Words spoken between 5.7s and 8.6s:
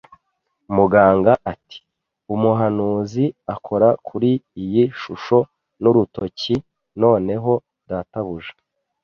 n'urutoki. “Noneho, Databuja